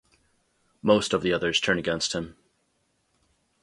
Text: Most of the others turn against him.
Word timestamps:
Most 0.81 1.13
of 1.13 1.21
the 1.21 1.31
others 1.31 1.61
turn 1.61 1.77
against 1.77 2.13
him. 2.13 2.35